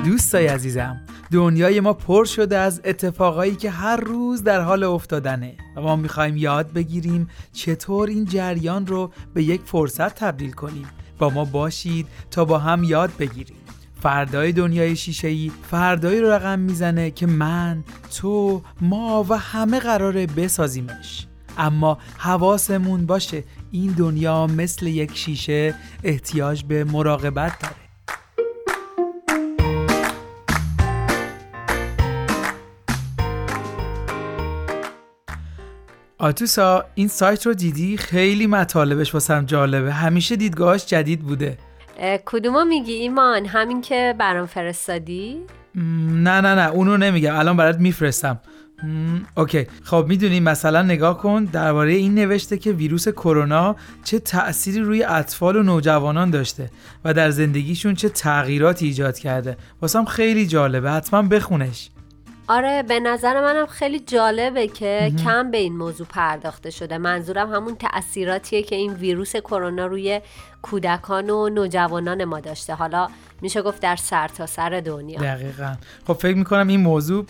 [0.04, 1.00] دوستای عزیزم
[1.32, 6.36] دنیای ما پر شده از اتفاقایی که هر روز در حال افتادنه و ما می‌خوایم
[6.36, 10.86] یاد بگیریم چطور این جریان رو به یک فرصت تبدیل کنیم.
[11.18, 13.56] با ما باشید تا با هم یاد بگیریم.
[14.02, 17.84] فردای دنیای شیشه‌ای فردایی رو رقم می‌زنه که من،
[18.20, 21.26] تو، ما و همه قراره بسازیمش.
[21.58, 27.74] اما حواسمون باشه این دنیا مثل یک شیشه احتیاج به مراقبت داره.
[36.18, 39.92] آتوسا این سایت رو دیدی؟ خیلی مطالبش واسم جالبه.
[39.92, 41.58] همیشه دیدگاهش جدید بوده.
[42.26, 45.40] کدومو میگی ایمان؟ همین که برام فرستادی؟
[45.74, 47.36] نه نه نه اونو نمیگم.
[47.36, 48.40] الان برات میفرستم.
[49.36, 49.66] اوکی.
[49.82, 55.56] خب می‌دونی مثلا نگاه کن درباره این نوشته که ویروس کرونا چه تأثیری روی اطفال
[55.56, 56.70] و نوجوانان داشته
[57.04, 59.56] و در زندگیشون چه تغییراتی ایجاد کرده.
[59.82, 60.90] واسم خیلی جالبه.
[60.90, 61.90] حتما بخونش.
[62.48, 65.24] آره به نظر منم خیلی جالبه که مهم.
[65.24, 66.98] کم به این موضوع پرداخته شده.
[66.98, 70.20] منظورم همون تأثیراتیه که این ویروس کرونا روی
[70.62, 72.74] کودکان و نوجوانان ما داشته.
[72.74, 73.08] حالا
[73.40, 75.20] میشه گفت در سرتاسر سر دنیا.
[75.20, 75.74] دقیقا.
[76.06, 77.26] خب فکر می‌کنم این موضوع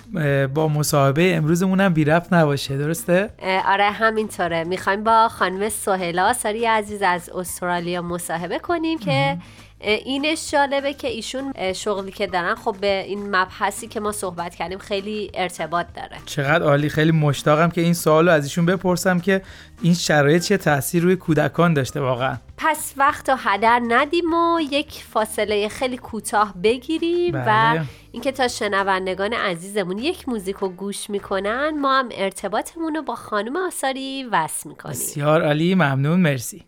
[0.55, 2.77] با مصاحبه امروزمون هم بی ربط نباشه.
[2.77, 3.31] درسته؟
[3.67, 4.65] آره همینطوره.
[4.65, 9.39] می‌خوایم با خانم سهیلا ساری عزیز از استرالیا مصاحبه کنیم که
[9.83, 14.79] اینش جالبه که ایشون شغلی که دارن خب به این مبحثی که ما صحبت کردیم
[14.79, 16.17] خیلی ارتباط داره.
[16.27, 19.43] چقدر عالی خیلی مشتاقم که این سوال رو از ایشون بپرسم که
[19.83, 22.37] این شرایط چه تاثیر روی کودکان داشته واقعا.
[22.57, 27.83] پس وقت رو هدر ندیم و یک فاصله خیلی کوتاه بگیریم و بله.
[28.13, 33.57] اینکه تا شنوندگان عزیزمون یک موزیک رو گوش می‌کنن ما هم ارتباطمون رو با خانم
[33.57, 34.93] آثاری وصل می‌کنیم.
[34.93, 36.65] بسیار عالی ممنون مرسی.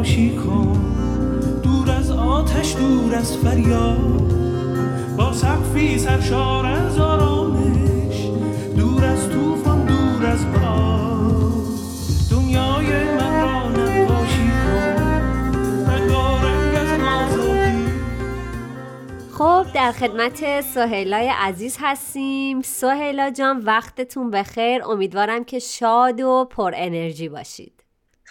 [0.00, 0.94] نقاشی کن.
[1.62, 4.32] دور از آتش دور از فریاد.
[5.16, 8.26] با سقفی سرشار از آرامش.
[8.76, 11.52] دور از طوفان دور از باد.
[12.30, 15.02] دنیای من را نقاشی کن.
[15.90, 17.84] رنگارنگ از آزادی.
[19.38, 22.62] خب در خدمت سهیلای عزیز هستیم.
[22.62, 24.82] سهیلا جان وقتتون بخیر.
[24.84, 27.79] امیدوارم که شاد و پر انرژی باشید.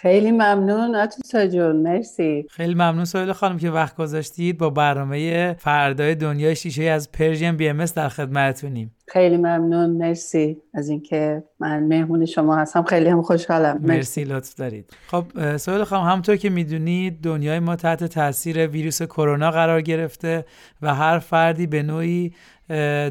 [0.01, 2.45] خیلی ممنون آتوسا جون مرسی.
[2.49, 7.69] خیلی ممنون سویل خانم که وقت گذاشتید با برنامه فردای دنیای شیشه از پرژیم بی
[7.69, 8.95] ام در خدمتتونیم.
[9.07, 10.57] خیلی ممنون مرسی.
[10.73, 13.79] از اینکه من مهمون شما هستم خیلی هم خوشحالم.
[13.81, 14.23] مرسی.
[14.23, 14.93] لطف دارید.
[15.07, 20.45] خب سویل خانم همونطور که می‌دونید دنیای ما تحت تاثیر ویروس کرونا قرار گرفته
[20.81, 22.33] و هر فردی به نوعی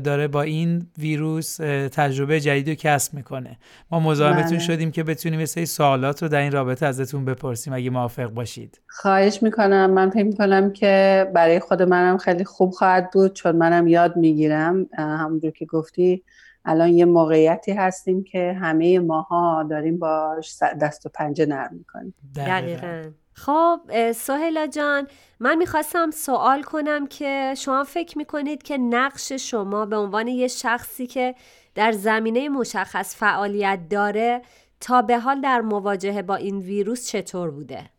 [0.04, 1.56] داره با این ویروس
[1.92, 3.58] تجربه جدید رو کسب می‌کنه.
[3.90, 4.58] ما مزاحمتون بله.
[4.58, 8.80] شدیم که بتونیم یه سری سوالات رو در این رابطه ازتون بپرسیم اگه موافق باشید.
[8.88, 9.90] خواهش می‌کنم.
[9.90, 14.86] من فکر می‌کنم که برای خود منم خیلی خوب خواهد بود چون منم یاد می‌گیرم.
[14.98, 16.22] همونجور که گفتی
[16.64, 22.14] الان یه موقعیتی هستیم که همه ماها داریم باش دست و پنجه نرم می‌کنیم.
[22.36, 23.02] دقیقا.
[23.39, 25.07] خب اه، سهیلا جان
[25.41, 31.07] من می‌خواستم سوال کنم که شما فکر می‌کنید که نقش شما به عنوان یه شخصی
[31.07, 31.34] که
[31.74, 34.43] در زمینه مشخص فعالیت داره
[34.80, 37.91] تا به حال در مواجهه با این ویروس چطور بوده؟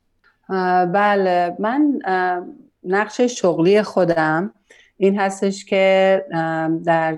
[0.94, 2.00] بله من
[2.84, 4.54] نقش شغلی خودم
[5.02, 6.26] این هستش که
[6.86, 7.18] در,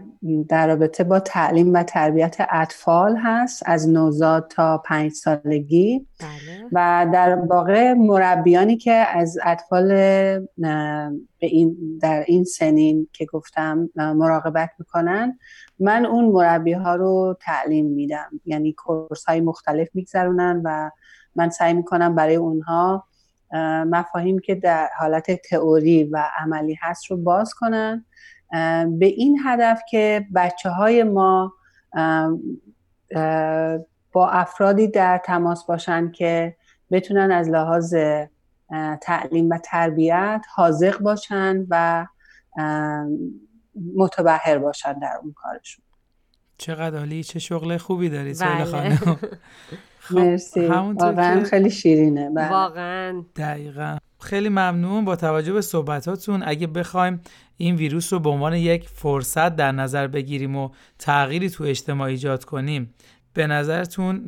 [0.50, 6.08] در رابطه با تعلیم و تربیت اطفال هست از نوزاد تا پنج سالگی.
[6.20, 6.70] بله.
[6.72, 14.70] و در واقع مربیانی که از اطفال به این در این سنین که گفتم مراقبت
[14.80, 15.40] می‌کنن
[15.80, 18.30] من اون مربی ها رو تعلیم میدم.
[18.46, 20.90] یعنی کورس های مختلف میگذرونن و
[21.36, 23.04] من سعی می‌کنم برای اونها
[23.86, 28.06] مفاهیم که در حالت تئوری و عملی هست رو باز کنن.
[29.00, 31.54] به این هدف که بچه های ما
[34.12, 36.56] با افرادی در تماس باشن که
[36.92, 37.96] بتونن از لحاظ
[39.02, 42.08] تعلیم و تربیت حاضق باشن و
[43.96, 45.86] متبهر باشن در اون کارشون.
[46.58, 48.66] چقدر عالی چه شغل خوبی داری سهیل بله.
[48.66, 49.18] خانم.
[50.12, 50.68] مرسی.
[50.68, 52.30] همونطور واقعا خیلی شیرینه.
[52.30, 52.50] بله.
[52.50, 53.24] واقعا.
[53.36, 53.98] دقیقا.
[54.20, 56.44] خیلی ممنون با توجه به صحبتاتون.
[56.46, 57.22] اگه بخوایم
[57.58, 62.44] این ویروس رو به عنوان یک فرصت در نظر بگیریم و تغییری تو اجتماع ایجاد
[62.44, 62.94] کنیم
[63.34, 64.26] به نظرتون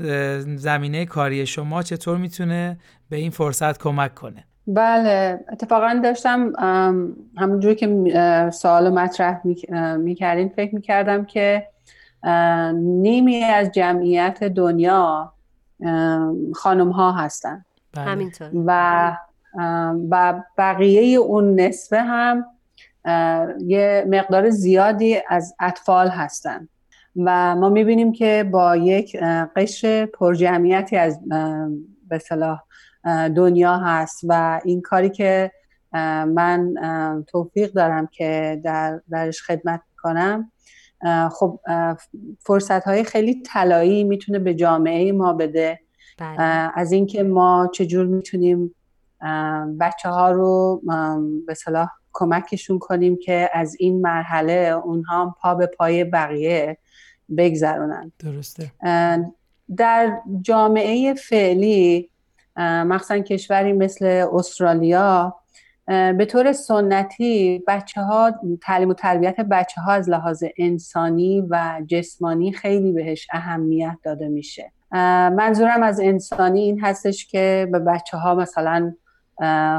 [0.56, 6.54] زمینه کاری شما چطور می‌تونه به این فرصت کمک کنه؟ بله اتفاقا داشتم
[7.38, 7.88] همونجوری که
[8.54, 9.42] سوال مطرح
[9.98, 11.68] می‌کردین فکر می‌کردم که
[12.74, 15.34] نیمی از جمعیت دنیا
[16.56, 17.66] خانم ها هستن.
[17.94, 18.06] بله.
[18.06, 18.50] همینطور.
[18.54, 19.18] و
[20.10, 22.46] و بقیه اون نصفه هم
[23.60, 26.68] یه مقدار زیادی از اطفال هستن.
[27.16, 29.18] و ما می‌بینیم که با یک
[29.56, 31.20] قشر پرجمعیتی از
[32.10, 32.62] به صلاح
[33.36, 35.52] دنیا هست و این کاری که
[36.28, 36.74] من
[37.28, 40.52] توفیق دارم که در درش خدمت کنم
[41.32, 41.60] خب
[42.40, 45.80] فرصت های خیلی طلایی می‌تونه به جامعه ما بده.
[46.18, 46.42] بله.
[46.76, 48.76] از اینکه ما چجور می‌تونیم
[49.80, 50.82] بچه ها رو
[51.48, 56.78] به صلاح کمکشون کنیم که از این مرحله اونها هم پا به پای بقیه
[57.38, 58.12] بگذرونن.
[58.20, 58.72] درسته.
[59.78, 62.10] در جامعه فعلی
[62.58, 65.36] مخصوصا کشوری مثل استرالیا
[65.88, 68.32] به طور سنتی بچه ها
[68.62, 74.72] تعلیم و تربیت بچه ها از لحاظ انسانی و جسمانی خیلی بهش اهمیت داده میشه.
[75.32, 78.94] منظورم از انسانی این هستش که به بچه ها مثلا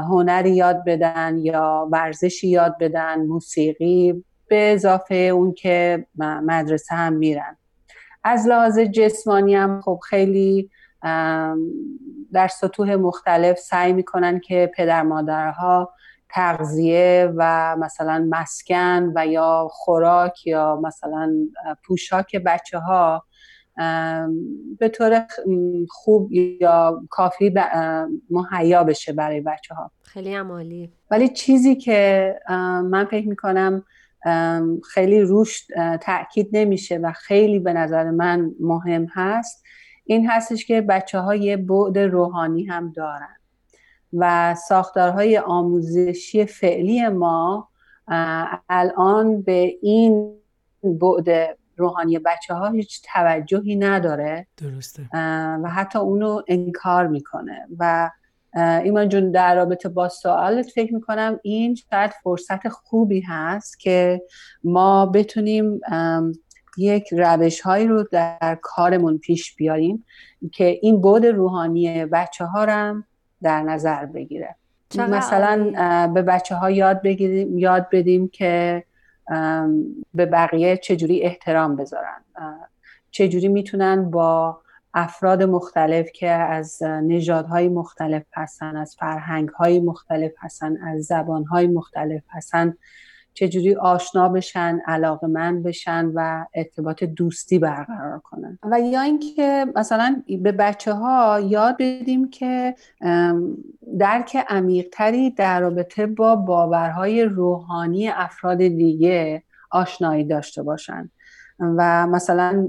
[0.09, 7.57] هنری یاد بدن یا ورزشی یاد بدن موسیقی به اضافه اون که مدرسه هم میرن.
[8.23, 10.69] از لحاظ جسمانی هم خب خیلی
[12.33, 15.93] در سطوح مختلف سعی می‌کنن که پدر مادرها
[16.29, 21.35] تغذیه و مثلا مسکن و یا خوراک یا مثلا
[21.83, 23.23] پوشاک بچه ها
[24.79, 25.27] به طور
[25.89, 27.53] خوب یا کافی
[28.29, 30.93] مهیا بشه برای بچه ها خیلی هم عالی.
[31.11, 32.35] ولی چیزی که
[32.83, 33.83] من فکر می‌کنم
[34.93, 35.67] خیلی روش
[36.01, 39.64] تاکید نمیشه و خیلی به نظر من مهم هست
[40.05, 43.35] این هستش که بچه ها یه بعد روحانی هم دارن.
[44.13, 47.67] و ساختارهای آموزشی فعلی ما
[48.69, 50.33] الان به این
[50.83, 54.47] بعد روحانی بچه ها هیچ توجهی نداره.
[54.57, 55.09] درسته.
[55.63, 57.67] و حتی اونو انکار می‌کنه.
[57.79, 58.11] و
[58.55, 64.21] ایمان جون در رابطه با سوالت فکر می‌کنم این شاید فرصت خوبی هست که
[64.63, 65.79] ما بتونیم
[66.77, 70.05] یک روش هایی رو در کارمون پیش بیاریم
[70.51, 73.03] که این بود روحانی بچه ها هم
[73.41, 74.55] در نظر بگیره.
[74.97, 75.71] مثلا
[76.13, 78.83] به بچه ها یاد بگیریم یاد بدیم که
[80.13, 82.21] به بقیه چجوری احترام بذارن.
[83.11, 84.61] چجوری می‌تونن با
[84.93, 92.77] افراد مختلف که از نژادهای مختلف هستن از فرهنگهای مختلف هستن از زبانهای مختلف هستن
[93.35, 98.59] چجوری آشنا بشن علاقمند بشن و ارتباط دوستی برقرار کنن.
[98.71, 102.75] و یا اینکه مثلا به بچه ها یاد بدیم که
[103.99, 111.09] درک عمیقتری در رابطه با باورهای روحانی افراد دیگه آشنایی داشته باشن.
[111.59, 112.67] و مثلا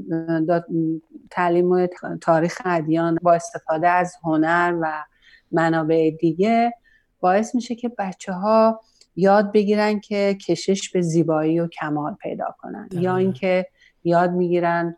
[1.31, 1.87] تعلیم و
[2.21, 5.05] تاریخ ادیان با استفاده از هنر و
[5.53, 6.75] منابع دیگه
[7.21, 8.81] باعث میشه که بچه ها
[9.17, 12.89] یاد بگیرن که کشش به زیبایی و کمال پیدا کنن.
[12.93, 13.17] یا.
[13.17, 13.67] اینکه
[14.05, 14.97] یاد می‌گیرن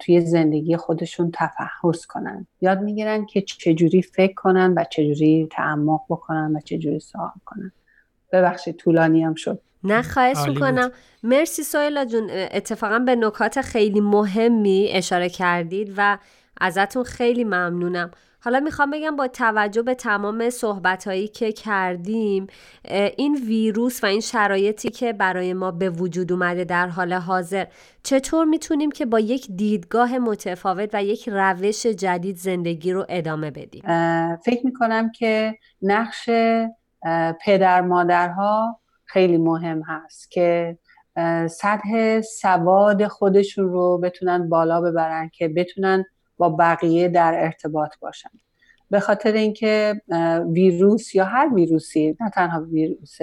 [0.00, 2.46] توی زندگی خودشون تفحص کنن.
[2.60, 7.72] یاد می‌گیرن که چجوری فکر کنن و چجوری تعمق بکنن و چجوری سوال کنن.
[8.32, 9.60] ببخشید طولانی هم شد.
[9.84, 10.48] نه خواهش بود.
[10.48, 10.90] می‌کنم.
[11.22, 12.30] مرسی سویلا جون.
[12.30, 16.18] اتفاقا به نکات خیلی مهمی اشاره کردید و
[16.60, 18.10] ازتون خیلی ممنونم.
[18.44, 22.46] حالا می‌خوام بگم با توجه به تمام صحبت هایی که کردیم
[23.16, 27.66] این ویروس و این شرایطی که برای ما به وجود اومده در حال حاضر
[28.02, 33.82] چطور می‌تونیم که با یک دیدگاه متفاوت و یک روش جدید زندگی رو ادامه بدیم؟
[34.36, 36.30] فکر می‌کنم که نقش
[37.44, 40.78] پدر مادرها خیلی مهم هست که
[41.50, 46.04] سطح سواد خودشون رو بتونن بالا ببرن که بتونن
[46.42, 48.30] با بقیه در ارتباط باشن.
[48.90, 50.02] به خاطر اینکه
[50.52, 53.18] ویروس یا هر ویروسی نه تنها ویروس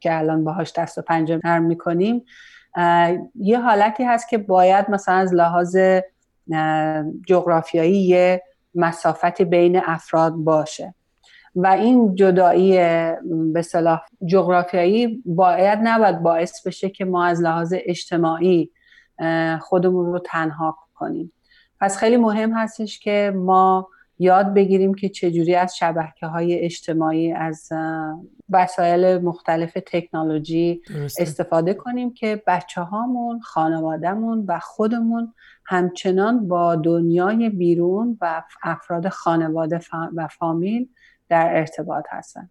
[0.00, 2.24] که الان باهاش دست و پنجه نرم می‌کنیم
[3.34, 5.76] یه حالتی هست که باید مثلا از لحاظ
[7.26, 8.42] جغرافیایی یه
[8.74, 10.94] مسافتی بین افراد باشه.
[11.56, 12.78] و این جدایی
[13.52, 18.70] به صلاح جغرافیایی باید نباید باعث بشه که ما از لحاظ اجتماعی
[19.60, 21.32] خودمون رو تنها کنیم.
[21.80, 27.68] پس خیلی مهم هستش که ما یاد بگیریم که چجوری از شبکه های اجتماعی از
[28.50, 30.82] وسایل مختلف تکنولوژی
[31.18, 39.80] استفاده کنیم که بچه هامون خانوادهمون و خودمون همچنان با دنیای بیرون و افراد خانواده
[40.16, 40.88] و فامیل
[41.28, 42.50] در ارتباط هستن.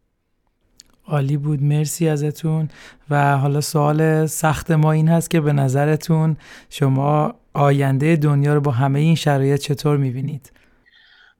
[1.07, 2.69] عالی بود مرسی ازتون
[3.09, 6.37] و حالا سوال سخت ما این هست که به نظرتون
[6.69, 10.51] شما آینده دنیا رو با همه این شرایط چطور می‌بینید؟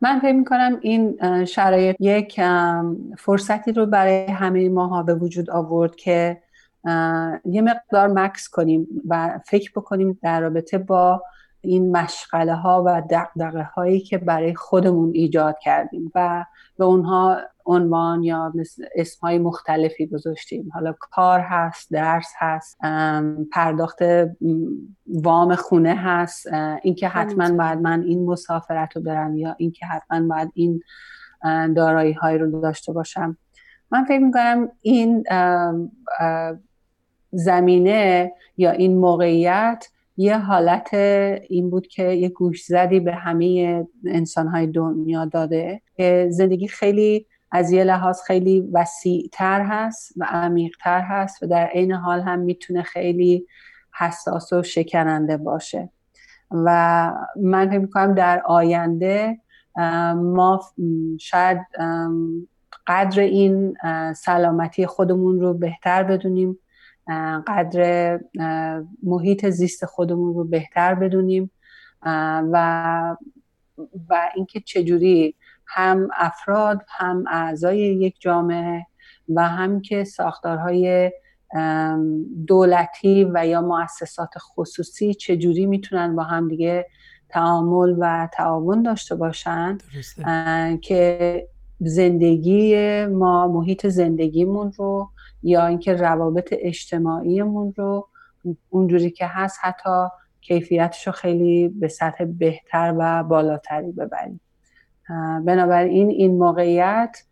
[0.02, 2.42] من فکر می‌کنم این شرایط یک
[3.18, 6.42] فرصتی رو برای همه ماها به وجود آورد که
[7.46, 11.24] یه مقدار مکس کنیم و فکر بکنیم در رابطه با
[11.62, 16.46] این مشغله ها و دقدقه هایی که برای خودمون ایجاد کردیم و
[16.78, 18.54] به اونها عنوان یا
[18.96, 20.70] اسم های مختلفی گذاشتیم.
[20.74, 22.78] حالا کار هست درس هست
[23.52, 24.00] پرداخت
[25.08, 26.48] وام خونه هست.
[26.82, 30.82] اینکه حتما باید من این مسافرت رو برم یا اینکه حتما باید این
[31.76, 33.38] دارایی های رو داشته باشم.
[33.92, 35.24] من فکر می‌کنم این
[37.32, 39.88] زمینه یا این موقعیت
[40.18, 40.94] یه حالت
[41.50, 47.26] این بود که یه گوش زدی به همه انسانهای دنیا داده که زندگی خیلی
[47.56, 52.84] از یه لحاظ خیلی وسیعتر هست و عمیقتر هست و در عین حال هم می‌تونه
[52.84, 53.48] خیلی
[53.98, 55.90] حساس و شکننده باشه.
[56.52, 59.38] و من فکر می‌کنم در آینده
[60.16, 60.62] ما
[61.20, 61.58] شاید
[62.88, 63.78] قدر این
[64.14, 66.60] سلامتی خودمون رو بهتر بدونیم
[67.48, 68.20] قدر
[69.04, 71.52] محیط زیست خودمون رو بهتر بدونیم
[72.52, 73.16] و
[74.10, 75.36] و اینکه چجوری
[75.68, 78.86] هم افراد هم اعضای یک جامعه
[79.30, 81.12] و هم که ساختارهای
[82.48, 86.86] دولتی و یا مؤسسات خصوصی چجوری می‌تونن با هم دیگه
[87.30, 89.78] تعامل و تعاون داشته باشن
[90.82, 91.48] که
[91.80, 95.10] زندگی ما محیط زندگیمون رو
[95.44, 98.10] یا اینکه روابط اجتماعیمون رو
[98.70, 100.08] اونجوری که هست حتی
[100.42, 104.42] کیفیتش رو خیلی به سطح بهتر و بالاتری ببریم.
[105.46, 107.24] بنابراین این موقعیت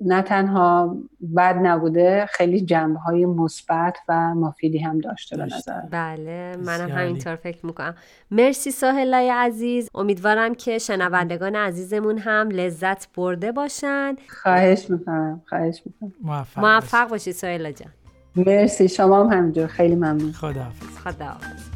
[0.00, 0.96] نه تنها
[1.36, 5.80] بد نبوده خیلی جنبه های مثبت و مفیدی هم داشته به نظر.
[5.80, 7.94] بله منم همینطور فکر می‌کنم.
[8.30, 9.88] مرسی ساحلای عزیز.
[9.94, 14.16] امیدوارم که شنوندگان عزیزمون هم لذت برده باشن.
[14.42, 16.12] خواهش می‌کنم خواهش می‌کنم.
[16.22, 17.92] موفق, موفق باشی ساحلا جان.
[18.36, 19.66] مرسی شما هم همینجور.
[19.66, 20.32] خیلی ممنون.
[20.32, 20.98] خداحافظ.
[20.98, 21.73] خداحافظ.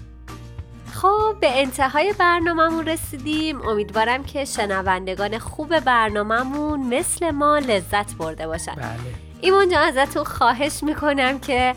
[1.02, 3.62] خب به انتهای برنامهمون رسیدیم.
[3.62, 8.74] امیدوارم که شنوندگان خوب برنامهمون مثل ما لذت برده باشن.
[8.74, 8.88] بله.
[9.40, 11.74] ایمون جان ازتون خواهش می‌کنم که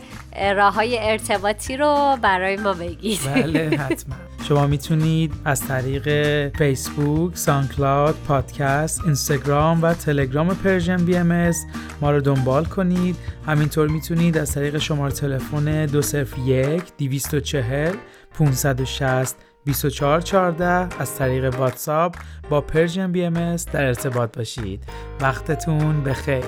[0.56, 3.20] راه های ارتباطی رو برای ما بگید.
[3.34, 4.14] بله حتما.
[4.48, 6.08] شما می‌تونید از طریق
[6.56, 11.52] فیسبوک، SoundCloud، پادکست، اینستاگرام و تلگرام Persian BM
[12.00, 13.16] ما رو دنبال کنید.
[13.46, 17.96] همینطور می‌تونید از طریق شماره تلفن 201 240
[18.34, 22.16] 560 2414 از طریق واتساپ
[22.50, 24.84] با Persian BM در ارتباط باشید.
[25.20, 26.44] وقتتون بخیر.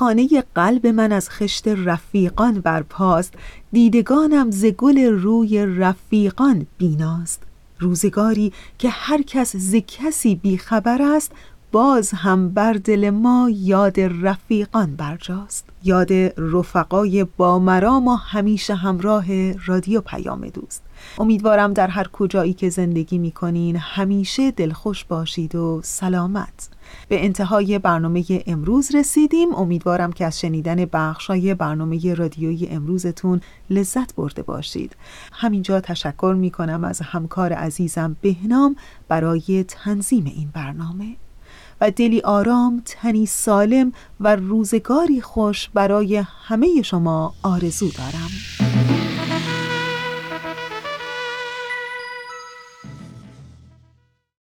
[0.00, 3.34] خانه قلب من از خشت رفیقان برپاست.
[3.72, 7.49] دیدگانم ز گل روی رفیقان بیناست.
[7.80, 11.32] روزگاری که هر کس ز کسی بیخبر است
[11.72, 15.66] باز هم بر دل ما یاد رفیقان برجاست.
[15.84, 20.82] یاد رفقای با مرام و همیشه همراه رادیو پیام دوست.
[21.18, 26.68] امیدوارم در هر کجایی که زندگی می‌کنین همیشه دلخوش باشید و سلامت.
[27.08, 29.54] به انتهای برنامه امروز رسیدیم.
[29.54, 34.96] امیدوارم که از شنیدن بخشای برنامه رادیویی امروزتون لذت برده باشید.
[35.32, 38.76] همینجا تشکر می کنم از همکار عزیزم بهنام
[39.08, 41.16] برای تنظیم این برنامه.
[41.80, 48.69] و دلی آرام تنی سالم و روزگاری خوش برای همه شما آرزو دارم.